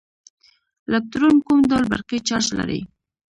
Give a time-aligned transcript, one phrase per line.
[0.87, 2.81] الکترون کوم ډول برقي چارچ لري.